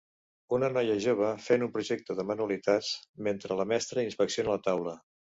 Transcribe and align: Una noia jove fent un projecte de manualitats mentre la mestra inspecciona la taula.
Una 0.57 0.67
noia 0.75 0.93
jove 1.01 1.27
fent 1.47 1.65
un 1.65 1.69
projecte 1.75 2.15
de 2.19 2.25
manualitats 2.29 2.89
mentre 3.27 3.57
la 3.59 3.67
mestra 3.73 4.07
inspecciona 4.07 4.53
la 4.55 4.63
taula. 4.69 4.95